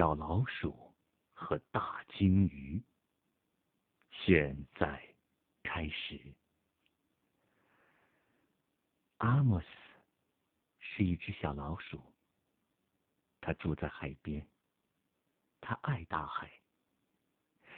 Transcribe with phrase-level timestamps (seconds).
[0.00, 0.94] 小老鼠
[1.34, 2.82] 和大鲸鱼。
[4.10, 5.14] 现在
[5.62, 6.34] 开始。
[9.18, 9.66] 阿莫斯
[10.78, 12.02] 是一只小老鼠，
[13.42, 14.48] 它住在海边。
[15.60, 16.50] 它爱大海，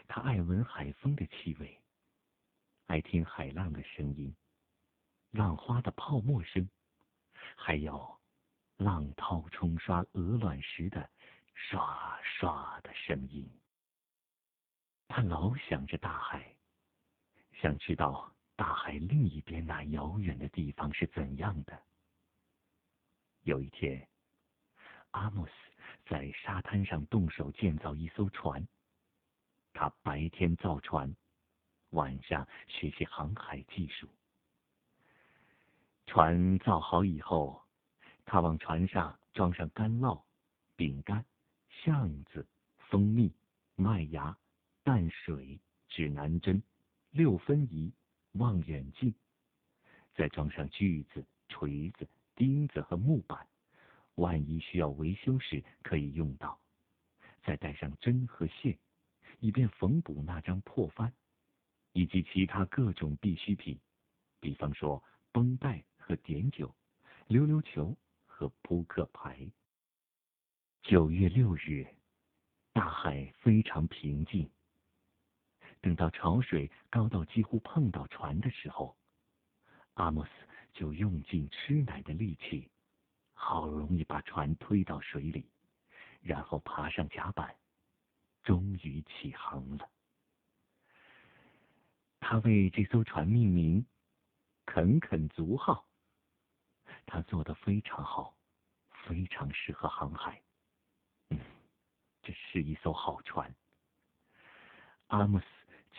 [0.07, 1.83] 它爱闻海风的气味，
[2.87, 4.33] 爱听海浪的声音，
[5.33, 6.71] 浪花的泡沫声，
[7.57, 8.21] 还有
[8.77, 11.11] 浪涛冲刷鹅卵石的
[11.55, 13.49] 刷刷的声音。
[15.09, 16.57] 他老想着大海，
[17.53, 21.83] 想知道大海另一边那遥远的地方是怎样的。
[23.43, 24.09] 有一天，
[25.11, 25.53] 阿莫斯
[26.07, 28.67] 在沙滩上动手建造一艘船。
[29.75, 31.15] 他白天造船，
[31.91, 34.09] 晚上学习航海技术。
[36.07, 37.63] 船造好以后，
[38.25, 40.23] 他往船上装上干酪、
[40.77, 41.25] 饼干、
[41.85, 42.47] 橡子、
[42.79, 43.33] 蜂蜜、
[43.75, 44.37] 麦芽。
[44.85, 46.61] 淡水、指南针、
[47.13, 47.93] 六分仪、
[48.33, 49.15] 望远镜，
[50.13, 53.47] 再装上锯子、锤子、钉子和木板，
[54.17, 56.61] 万一需要维修时可以用到。
[57.45, 58.77] 再带上针和线，
[59.39, 61.13] 以便缝补那张破帆，
[61.93, 63.79] 以及其他各种必需品，
[64.41, 66.75] 比方说绷带和碘酒、
[67.29, 67.97] 溜溜球
[68.27, 69.49] 和扑克牌。
[70.83, 71.87] 九月六日，
[72.73, 74.51] 大海非常平静。
[75.81, 78.97] 等到潮水高到几乎碰到船的时候，
[79.95, 80.31] 阿莫斯
[80.73, 82.69] 就用尽吃奶的力气，
[83.33, 85.49] 好容易把船推到水里，
[86.21, 87.57] 然后爬上甲板，
[88.43, 89.89] 终于起航了。
[92.19, 93.87] 他为这艘船命名
[94.67, 95.87] “肯肯族号”。
[97.07, 98.37] 他做的非常好，
[99.07, 100.43] 非常适合航海。
[102.23, 103.55] 这是一艘好船。
[105.09, 105.47] 阿莫斯。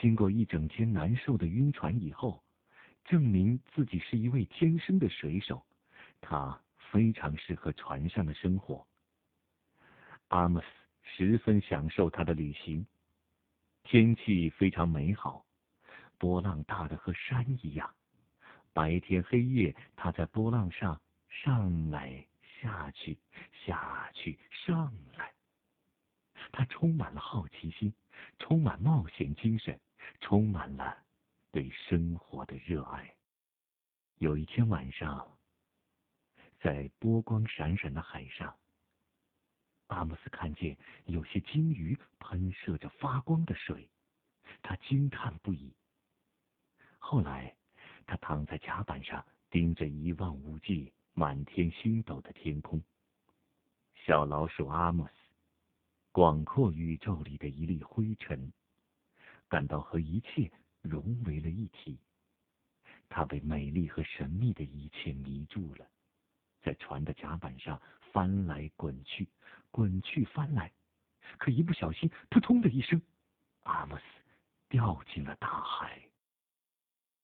[0.02, 2.44] 经过一整天难受的晕船以后，
[3.06, 5.64] 证明自己是一位天生的水手，
[6.20, 6.60] 他
[6.92, 8.86] 非常适合船上的生活。
[10.30, 10.68] 阿莫斯
[11.04, 12.86] 十分享受他的旅行，
[13.84, 15.46] 天气非常美好，
[16.18, 17.94] 波浪大的和山一样，
[18.74, 23.18] 白天黑夜他在波浪上上来下去
[23.66, 25.32] 下去上来，
[26.52, 27.94] 他充满了好奇心，
[28.40, 29.80] 充满冒险精神。
[30.20, 30.98] 充满了
[31.52, 33.16] 对生活的热爱。
[34.18, 35.38] 有一天晚上，
[36.60, 38.54] 在波光闪闪的海上，
[39.88, 43.90] 阿姆斯看见有些鲸鱼喷射着发光的水，
[44.62, 45.74] 他惊叹不已。
[47.00, 47.56] 后来，
[48.06, 52.82] 他躺在甲板上，盯着一望无际、满天星斗的天空。
[53.94, 55.14] 小老鼠阿姆斯，
[56.14, 58.54] 广阔宇宙里的一粒灰尘。
[59.50, 60.52] 感到和一切
[60.82, 62.00] 融为了一体，
[63.10, 65.88] 他被美丽和神秘的一切迷住了，
[66.62, 67.82] 在船的甲板上
[68.12, 69.28] 翻来滚去，
[69.72, 70.72] 滚去翻来，
[71.40, 73.02] 可一不小心，扑通的一声，
[73.64, 74.04] 阿莫斯
[74.70, 76.00] 掉进了大海。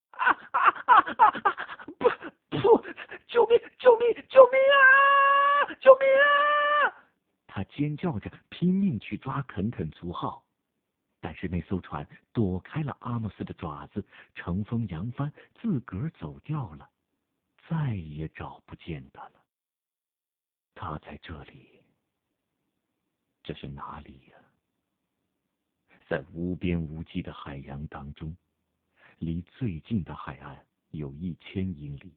[0.09, 1.85] 啊啊啊啊！
[2.00, 2.09] 不
[2.50, 2.83] 不，
[3.27, 3.59] 救命！
[3.77, 4.25] 救命！
[4.29, 5.73] 救命啊！
[5.79, 6.58] 救命啊！
[7.51, 10.45] 他尖叫着，拼命去抓肯肯族号。
[11.19, 14.05] 但是那艘船躲开了阿莫斯的爪子，
[14.35, 16.88] 乘风扬帆，自个儿走掉了，
[17.67, 19.43] 再也找不见他了。
[20.75, 21.81] 他在这里，
[23.41, 24.38] 这是哪里呀？
[26.07, 28.38] 在无边无际的海洋当中，
[29.17, 32.13] 离最近的海岸有一千英里。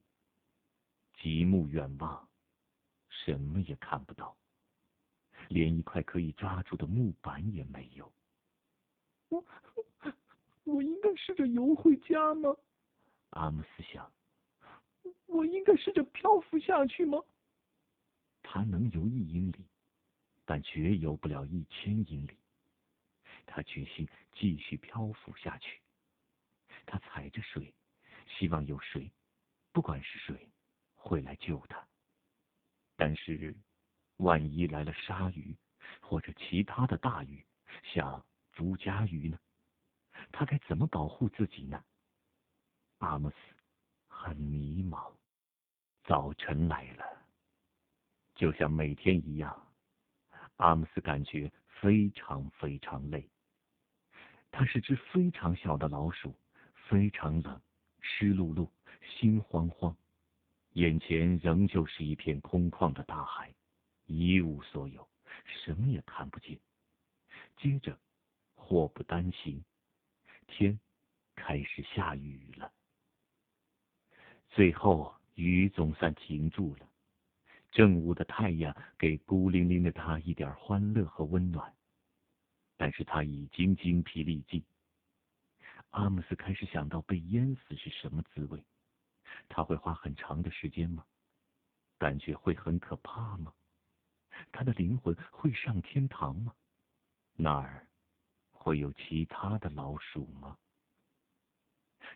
[1.19, 2.29] 极目远望，
[3.09, 4.37] 什么也看不到，
[5.53, 8.11] 连一块可以抓住的木板也没有。
[9.29, 9.45] 我
[10.63, 12.55] 我应该试着游回家吗？
[13.29, 14.11] 阿姆斯想。
[15.27, 17.23] 我应该试着漂浮下去吗？
[18.41, 19.65] 他能游一英里，
[20.43, 22.37] 但绝游不了一千英里。
[23.45, 25.79] 他决心继续漂浮下去。
[26.85, 27.73] 他踩着水，
[28.27, 29.11] 希望有谁，
[29.71, 30.49] 不管是谁，
[30.95, 31.87] 会来救他。
[32.95, 33.55] 但是，
[34.23, 35.55] 万一来了鲨鱼
[36.01, 37.45] 或者其他的大鱼，
[37.83, 38.25] 像……
[38.55, 39.39] 朱家鱼呢？
[40.31, 41.83] 他该怎么保护自己呢？
[42.99, 43.35] 阿姆斯
[44.07, 45.11] 很迷茫。
[46.03, 47.03] 早晨来了，
[48.35, 49.73] 就像每天一样，
[50.57, 53.27] 阿姆斯感觉非常非常累。
[54.51, 56.35] 他是只非常小的老鼠，
[56.75, 57.59] 非常冷，
[58.01, 58.69] 湿漉漉，
[59.01, 59.97] 心慌慌。
[60.73, 63.51] 眼前仍旧是一片空旷的大海，
[64.05, 65.07] 一无所有，
[65.65, 66.59] 什么也看不见，
[67.57, 67.99] 接着，
[68.55, 69.63] 祸不单行，
[70.47, 70.79] 天
[71.35, 72.71] 开始下雨了。
[74.49, 76.87] 最后，雨总算停住了。
[77.71, 81.73] 正午的太阳给孤零零的他一点欢乐和温暖，
[82.77, 84.63] 但是他已经精疲力尽。
[85.89, 88.63] 阿姆斯开始想到被淹死是什么滋味，
[89.49, 91.03] 他会花很长的时间吗？
[91.97, 93.53] 感觉会很可怕吗？
[94.51, 96.53] 他的灵魂会上天堂吗？
[97.35, 97.87] 那儿
[98.51, 100.57] 会有其他的老鼠吗？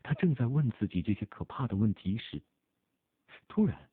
[0.03, 2.41] 他正在问自己这些可怕的问题时，
[3.47, 3.89] 突然。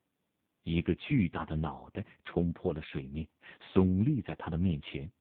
[0.63, 3.29] 一个巨大的脑袋冲破了水面，
[3.75, 5.13] 耸立在他的面前。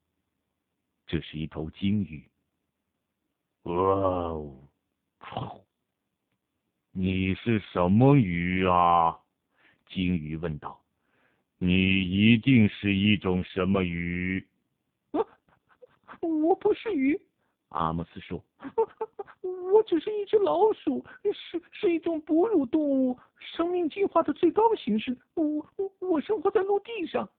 [1.06, 2.30] 这是一头鲸鱼。
[3.64, 4.70] 哇哦！
[6.92, 9.20] 你是什么鱼啊？
[9.88, 10.83] 鲸鱼问道。
[11.66, 14.46] 你一定是一种什么鱼？
[16.20, 17.18] 我不是鱼。
[17.70, 18.44] 阿莫斯说。
[19.72, 25.18] 我只是一只老鼠，是是一种哺乳动物，生命进化的最高形式。
[25.36, 27.30] 我我我生活在陆地上。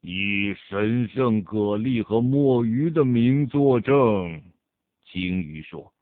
[0.00, 4.42] 以神圣蛤蜊和墨鱼的名作证，
[5.04, 5.92] 鲸鱼说：“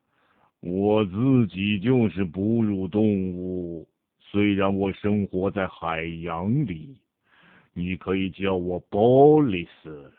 [0.61, 3.87] 我自己就是哺乳动物，
[4.19, 6.97] 虽然我生活在海洋里。
[7.79, 10.13] 你可以叫我鲍里斯。”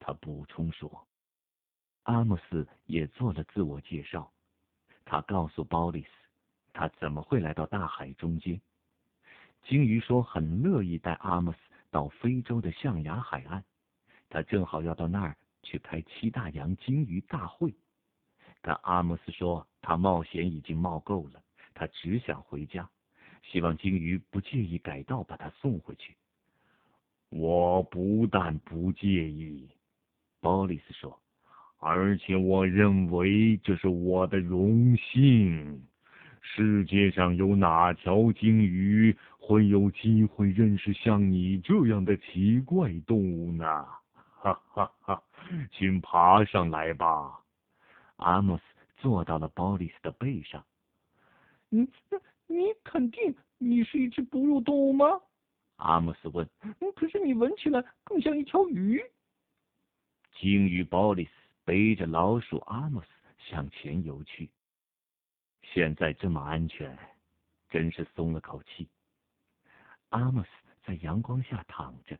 [0.00, 1.06] 他补充说。
[2.04, 4.32] 阿莫斯也做了自我介绍。
[5.04, 6.08] 他告诉鲍里斯，
[6.72, 8.60] 他怎么会来到大海中间。
[9.64, 11.58] 鲸鱼说很乐意带阿莫斯
[11.90, 13.64] 到非洲的象牙海岸，
[14.28, 17.74] 他正好要到那儿去开七大洋鲸鱼大会。
[18.62, 21.42] 但阿莫斯说他冒险已经冒够了，
[21.74, 22.88] 他只想回家，
[23.42, 26.16] 希望鲸鱼不介意改道把他送回去。
[27.38, 29.68] 我不但不介意，
[30.40, 31.18] 鲍里斯说。
[31.78, 35.86] 而且我认为这是我的荣幸。
[36.40, 43.64] 世界上有哪条鲸鱼会有机会认识像你这样的奇怪动物呢？
[44.14, 45.22] 哈哈哈！
[45.72, 47.40] 请爬上来吧。
[48.16, 48.62] 阿莫斯
[48.96, 50.64] 坐到了鲍里斯的背上。
[51.68, 51.86] 你
[52.46, 55.06] 你肯定你是一只哺乳动物吗？
[55.76, 56.48] 阿莫斯问。
[56.94, 59.02] 可是你闻起来更像一条鱼。
[60.32, 61.30] 鲸鱼鲍里斯。
[61.66, 63.08] 背着老鼠阿莫斯
[63.38, 64.48] 向前游去。
[65.62, 66.96] 现在这么安全，
[67.68, 68.88] 真是松了口气。
[70.10, 70.50] 阿莫斯
[70.84, 72.16] 在阳光下躺着，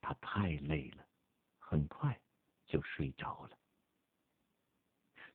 [0.00, 1.04] 他太累了，
[1.58, 2.18] 很快
[2.64, 3.58] 就睡着了。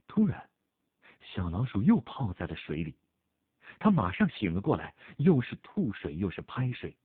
[0.08, 0.50] 突然，
[1.22, 2.96] 小老鼠又泡在了水里，
[3.78, 6.98] 他马上醒了过来，又是吐水又是拍水。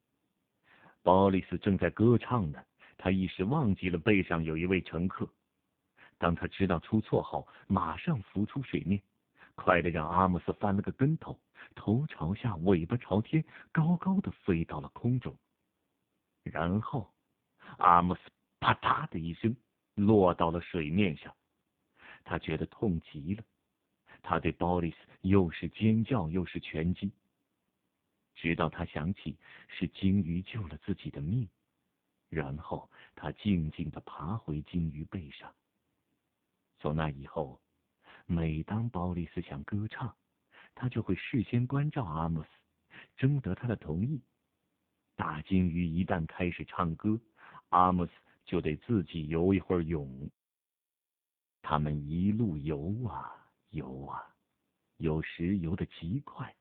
[1.03, 2.63] 鲍里斯正在歌唱呢，
[2.97, 5.29] 他一时忘记了背上有一位乘客。
[6.17, 9.03] 当他知道出错后，马上浮出水面，
[9.57, 11.41] 快得让阿姆斯翻了个跟头，
[11.75, 15.37] 头朝下，尾巴朝天，高高的飞到了空中。
[16.45, 17.13] 然后，
[17.79, 18.21] 阿姆斯
[18.61, 19.57] 啪嗒的一声
[19.97, 21.35] 落到了水面上，
[22.23, 23.43] 他觉得痛极了。
[24.23, 27.11] 他对鲍里斯又是尖叫又是拳击，
[28.43, 29.37] 直到他想起
[29.69, 31.49] 是鲸鱼救了自己的命，
[32.29, 35.55] 然后他静静的爬回鲸鱼背上。
[36.81, 37.61] 从那以后，
[38.27, 40.17] 每当鲍里斯想歌唱，
[40.75, 42.49] 他就会事先关照阿莫斯，
[43.17, 44.20] 征得他的同意。
[45.15, 47.20] 大鲸鱼一旦开始唱歌，
[47.69, 48.13] 阿莫斯
[48.44, 50.29] 就得自己游一会儿泳。
[51.63, 53.32] 他们一路游啊
[53.70, 54.20] 游啊，
[54.96, 56.53] 有时游得极快，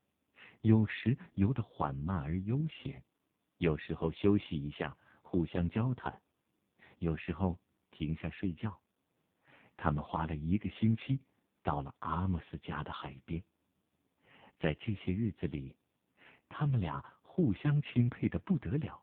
[0.62, 3.02] 有时游得缓慢而悠闲，
[3.58, 6.22] 有时候休息一下，互相交谈，
[6.98, 7.58] 有时候
[7.90, 8.80] 停下睡觉。
[9.76, 11.18] 他们花了一个星期，
[11.64, 13.42] 到了阿姆斯家的海边。
[14.60, 15.74] 在这些日子里，
[16.48, 19.02] 他们俩互相钦佩的不得了。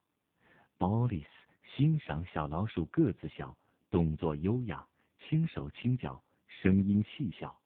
[0.77, 1.29] 鲍里斯
[1.75, 3.57] 欣赏小老鼠个子小，
[3.89, 4.87] 动作优雅，
[5.19, 7.59] 轻手轻脚，声音细小，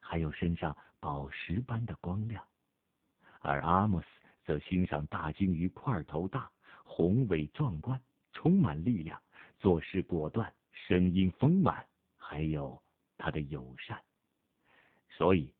[0.00, 2.42] 还有身上宝石般的光亮；
[3.44, 4.06] 而阿莫斯
[4.44, 6.50] 则欣赏大鲸鱼块头大，
[6.82, 8.00] 宏伟壮观，
[8.32, 9.20] 充满力量，
[9.58, 11.86] 做事果断，声音丰满。
[12.16, 12.82] 还有
[13.18, 14.02] 他的友善，
[15.10, 15.52] 所以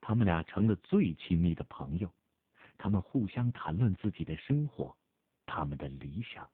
[0.00, 2.12] 他们俩成了最亲密的朋友。
[2.76, 4.94] 他们互相谈论自己的生活，
[5.46, 6.50] 他们的理想，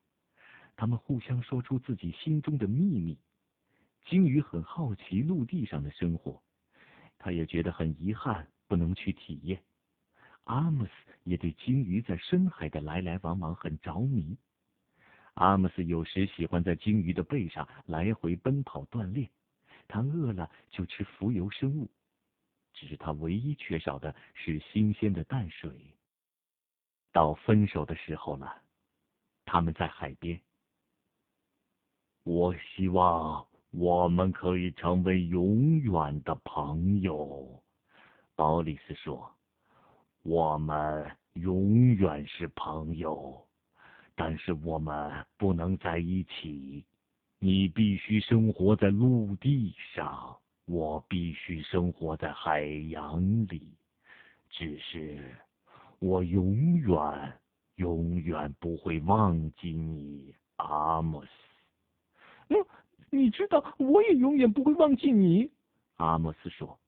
[0.77, 3.19] 他们互相说出自己心中的秘密。
[4.05, 6.43] 鲸鱼很好奇陆地上的生活，
[7.19, 9.61] 他也觉得很遗憾不能去体验。
[10.45, 10.91] 阿姆斯
[11.25, 14.37] 也对鲸鱼在深海的来来往往很着迷。
[15.35, 19.29] 阿莫斯有时喜欢在鲸鱼的背上来回奔跑锻炼，
[19.89, 21.91] 他饿了就吃浮游生物，
[22.73, 25.73] 只是他唯一缺少的是新鲜的淡水。
[27.11, 28.63] 到分手的时候了，
[29.45, 30.41] 他们在海边。
[32.23, 37.63] 我希望我们可以成为永远的朋友，
[38.35, 39.35] 鲍里斯说。
[40.25, 43.47] 我们永远是朋友，
[44.17, 46.85] 但是我们不能在一起。
[47.39, 53.63] 你必须生活在陆地上，我必须生活在海洋里。
[54.51, 55.23] 只是。
[56.01, 57.33] 我永远、
[57.77, 61.31] 永远不会忘记你，阿莫斯。
[62.49, 62.57] 嗯，
[63.09, 65.51] 你知道，我也永远不会忘记你。
[65.97, 66.79] 阿莫斯说：“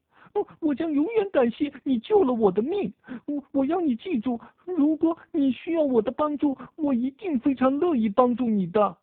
[0.60, 2.92] 我将永远感谢你救了我的命。
[3.26, 8.98] 我我要你记住，如果你需要我的帮助，我一定非常乐意帮助你的。”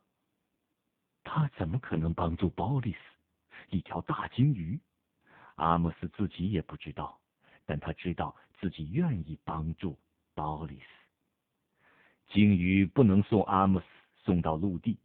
[1.23, 2.97] 他怎么可能帮助鲍里斯，
[3.69, 4.79] 一条大鲸鱼？
[5.55, 7.17] 阿莫斯自己也不知道，
[7.65, 9.97] 但他知道自己愿意帮助。
[10.35, 13.85] 鲍里斯，鲸鱼不能送阿莫斯
[14.23, 14.97] 送到陆地。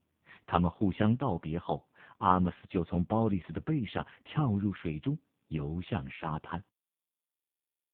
[0.47, 6.63] 他们互相道别后，阿莫斯就从鲍里斯的背上跳入水中，游向沙滩。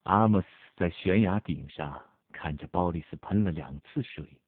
[0.04, 0.46] 阿莫斯
[0.76, 4.40] 在悬崖顶上看着鲍里斯喷了两次水，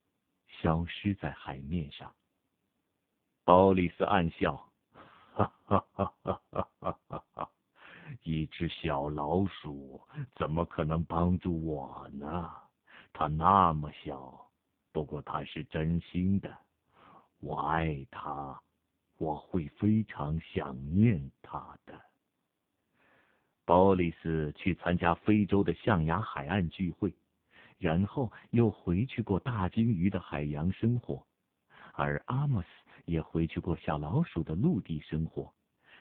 [0.46, 2.14] 消失在海面上。
[3.44, 4.56] 鲍里斯暗笑，
[5.32, 6.40] 哈哈哈哈
[6.80, 7.50] 哈哈！
[8.22, 10.00] 一只小老鼠
[10.34, 12.52] 怎么可能帮助我呢？
[13.12, 14.50] 他那么小，
[14.92, 16.56] 不过他是真心的。
[17.38, 18.60] 我爱他，
[19.16, 21.95] 我会非常想念他的。
[23.66, 27.12] 鲍里斯去参加非洲的象牙海岸聚会，
[27.78, 31.26] 然后又回去过大鲸鱼的海洋生活，
[31.92, 32.68] 而阿莫斯
[33.06, 35.52] 也回去过小老鼠的陆地生活。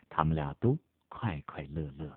[0.07, 0.77] 他们俩都
[1.09, 2.15] 快快乐乐。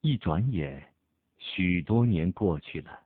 [0.00, 0.94] 一转眼，
[1.36, 3.02] 许多年过去了。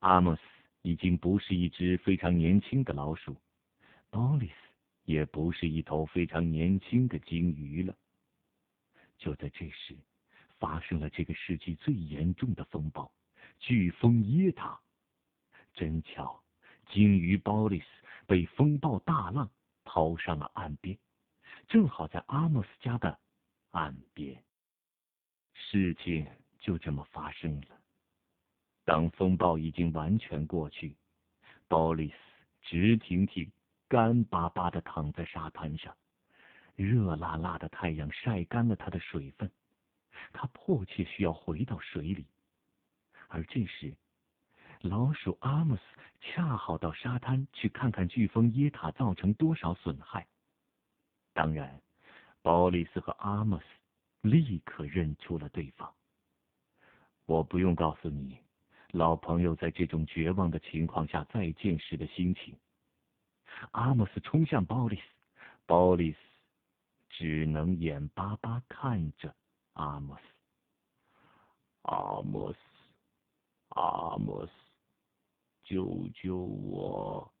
[0.00, 0.42] 阿莫斯
[0.82, 3.36] 已经不是一只非常年轻的老鼠，
[4.10, 4.54] 鲍里斯
[5.04, 7.94] 也不是一头非常年轻的鲸鱼了。
[9.16, 9.96] 就在这时，
[10.58, 13.10] 发生了这个世纪最严重的风暴——
[13.60, 14.80] 飓风耶塔。
[15.74, 16.42] 真巧，
[16.90, 17.86] 鲸鱼鲍里斯
[18.26, 19.50] 被风暴大浪
[19.84, 20.98] 抛上了岸边，
[21.68, 23.18] 正好在阿莫斯家的
[23.70, 24.42] 岸边。
[25.54, 26.26] 事情
[26.58, 27.80] 就这么发生了。
[28.84, 30.96] 当风暴已经完全过去，
[31.68, 32.14] 鲍里斯
[32.62, 33.52] 直挺挺、
[33.86, 35.94] 干巴巴的躺在沙滩上，
[36.74, 39.50] 热辣辣的太阳晒干了他的水分，
[40.32, 42.26] 他迫切需要回到水里。
[43.28, 43.94] 而这时，
[44.80, 45.82] 老鼠阿莫斯
[46.20, 50.26] 恰好到沙滩去看看飓风耶塔造成多少损害。
[51.32, 51.80] 当然，
[52.42, 53.64] 鲍里斯和阿莫斯
[54.22, 55.94] 立刻认出了对方。
[57.26, 58.38] 我不用告诉你。
[58.92, 62.56] 老朋友在这种绝望的情况下再见时的心情。
[63.72, 65.02] 阿莫斯冲向鲍里斯，
[65.66, 66.18] 鲍里斯
[67.10, 69.36] 只能眼巴巴看着
[69.78, 70.22] 阿莫斯。
[71.82, 72.58] 阿莫斯，
[73.70, 74.52] 阿莫斯，
[75.64, 77.32] 救救我！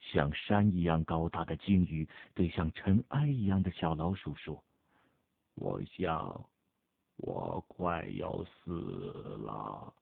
[0.00, 4.64] 像山一样高大的鲸鱼对像尘埃一样的小老鼠说
[5.54, 6.48] ：“我想，
[7.16, 9.94] 我快要死了。”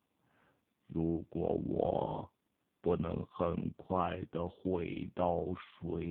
[0.86, 2.30] 如果我
[2.80, 6.04] 不能很快的回到水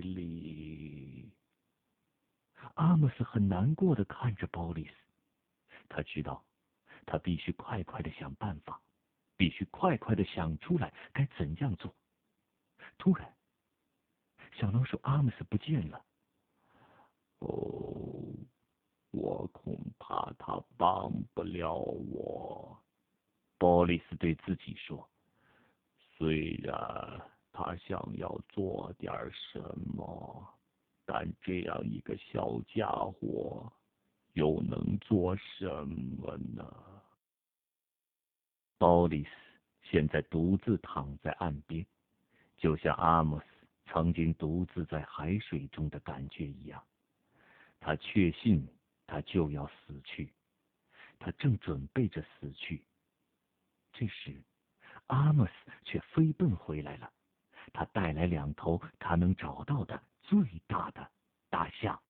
[0.00, 1.30] 里，
[2.74, 4.92] 阿莫斯很难过的看着鲍里斯。
[5.88, 6.44] 他知道，
[7.04, 8.80] 他必须快快的想办法，
[9.36, 11.94] 必须快快的想出来该怎样做。
[12.98, 13.34] 突然，
[14.52, 16.04] 小老鼠阿莫斯不见了。
[17.40, 18.22] 哦，
[19.10, 22.78] 我恐怕他帮不了我。
[23.58, 25.08] 鲍里斯对自己说
[26.16, 27.20] ：“虽然
[27.52, 29.60] 他想要做点什
[29.94, 30.48] 么，
[31.04, 33.72] 但这样一个小家伙
[34.32, 36.64] 又能做什么呢？”
[38.78, 39.30] 鲍里斯
[39.82, 41.86] 现在独自躺在岸边，
[42.56, 43.46] 就像阿莫斯
[43.86, 46.82] 曾经独自在海水中的感觉一样。
[47.78, 48.66] 他确信
[49.06, 50.32] 他就要死去，
[51.18, 52.84] 他正准备着死去。
[53.92, 54.42] 这时，
[55.06, 55.52] 阿莫斯
[55.84, 57.12] 却飞奔回来了。
[57.72, 60.02] 他带来两头他能找到的
[60.32, 61.10] 最大的
[61.50, 62.00] 大象。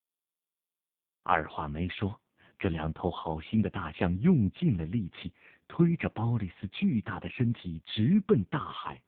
[1.24, 2.20] 二话没说，
[2.56, 5.32] 这两头好心的大象用尽了力气，
[5.66, 9.02] 推着鲍里斯巨大的身体直奔大海。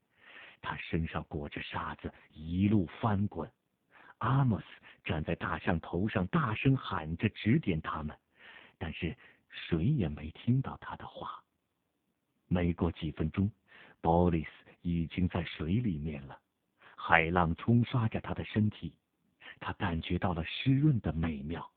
[0.60, 3.48] 他身上裹着沙子，一路翻滚。
[4.18, 4.66] 阿莫斯
[5.04, 8.16] 站在大象头上，大声喊着指点他们，
[8.78, 9.16] 但是
[9.48, 11.40] 谁也没听到他的话。
[12.48, 13.48] 没过几分钟，
[14.00, 14.50] 鲍里斯
[14.82, 16.36] 已经在水里面了，
[16.96, 18.92] 海浪冲刷着他的身体，
[19.60, 21.70] 他感觉到了湿润的美妙。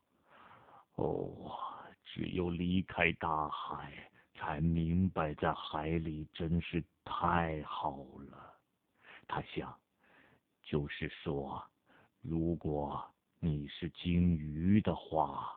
[0.96, 1.56] 哦，
[2.04, 8.54] 只有离开大海，才明白在海里真是太好了。
[9.26, 9.74] 他想，
[10.62, 11.62] 就是说。
[12.20, 13.08] 如果
[13.38, 15.56] 你是鲸鱼的话，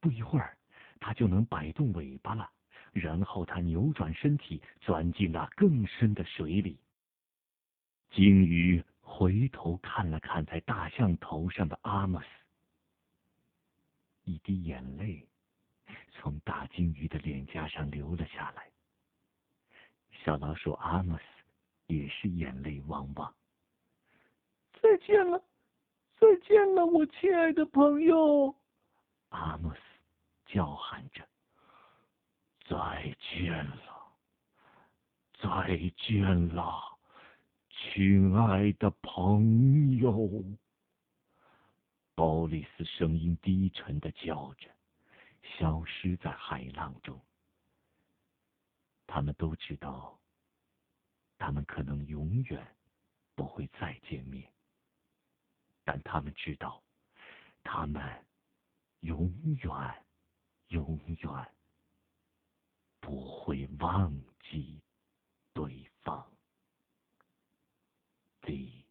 [0.00, 0.58] 不一会儿，
[0.98, 2.50] 它就能摆动尾巴了。
[2.92, 6.76] 然后它扭转身体，钻进了更深的水里。
[8.10, 12.26] 鲸鱼回头看了看在大象头上的阿莫斯，
[14.24, 15.28] 一滴眼泪
[16.10, 18.68] 从大鲸鱼的脸颊上流了下来。
[20.10, 21.24] 小老鼠阿莫斯
[21.86, 23.34] 也是眼泪汪汪。
[24.82, 25.42] 再见了。
[26.18, 28.54] 再见了，我亲爱的朋友，
[29.30, 29.80] 阿莫斯
[30.46, 31.28] 叫喊着
[32.64, 34.12] ：“再见了，
[35.34, 36.93] 再见了，
[37.92, 40.44] 亲爱的朋友。”
[42.16, 44.70] 鲍里斯声音低沉的叫着，
[45.42, 47.20] 消失在海浪中。
[49.06, 50.18] 他们都知道，
[51.36, 52.76] 他们可能永远
[53.34, 54.48] 不会再见面。
[55.84, 56.82] 但他们知道，
[57.62, 58.24] 他们
[59.00, 60.04] 永远、
[60.68, 61.54] 永远
[63.00, 64.16] 不会忘
[64.50, 64.80] 记
[65.52, 65.90] 对。
[68.46, 68.83] thee.